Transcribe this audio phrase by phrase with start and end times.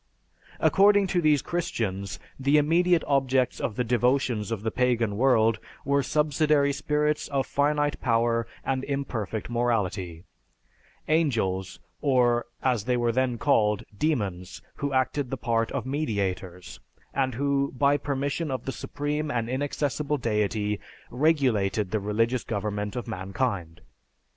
[0.59, 6.01] "According to these Christians, the immediate objects of the devotions of the pagan world were
[6.01, 10.23] subsidiary spirits of finite power and imperfect morality;
[11.07, 16.79] angels, or, as they were then called, demons, who acted the part of mediators,
[17.13, 20.79] and who, by permission of the Supreme and Inaccessible Deity,
[21.11, 23.81] regulated the religious government of mankind.